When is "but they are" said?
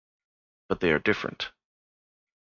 0.67-0.97